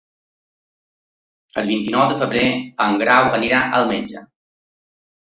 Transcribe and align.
El 1.61 1.69
vint-i-nou 1.71 2.05
de 2.11 2.15
febrer 2.21 2.45
en 2.87 2.97
Grau 3.03 3.29
irà 3.49 3.61
al 3.81 3.87
metge. 3.93 4.25